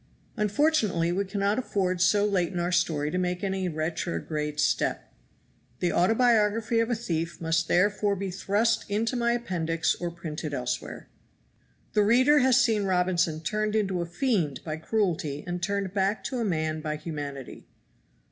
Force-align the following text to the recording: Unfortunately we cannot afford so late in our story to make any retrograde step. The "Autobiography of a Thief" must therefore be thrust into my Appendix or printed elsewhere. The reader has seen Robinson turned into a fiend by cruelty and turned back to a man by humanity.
Unfortunately 0.35 1.11
we 1.11 1.25
cannot 1.25 1.59
afford 1.59 2.01
so 2.01 2.25
late 2.25 2.51
in 2.51 2.59
our 2.59 2.71
story 2.71 3.11
to 3.11 3.19
make 3.19 3.43
any 3.43 3.69
retrograde 3.69 4.59
step. 4.59 5.13
The 5.79 5.93
"Autobiography 5.93 6.79
of 6.79 6.89
a 6.89 6.95
Thief" 6.95 7.39
must 7.39 7.67
therefore 7.67 8.15
be 8.15 8.31
thrust 8.31 8.83
into 8.89 9.15
my 9.15 9.33
Appendix 9.33 9.93
or 9.99 10.09
printed 10.09 10.55
elsewhere. 10.55 11.07
The 11.93 12.01
reader 12.01 12.39
has 12.39 12.59
seen 12.59 12.85
Robinson 12.85 13.41
turned 13.41 13.75
into 13.75 14.01
a 14.01 14.07
fiend 14.07 14.61
by 14.63 14.77
cruelty 14.77 15.43
and 15.45 15.61
turned 15.61 15.93
back 15.93 16.23
to 16.23 16.39
a 16.39 16.43
man 16.43 16.81
by 16.81 16.95
humanity. 16.95 17.67